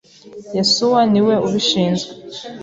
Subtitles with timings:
[0.55, 2.11] Yesuwa niwe ubishinzwe.